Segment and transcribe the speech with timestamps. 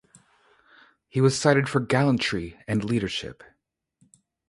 [1.09, 3.43] He was cited for gallantry and leadership.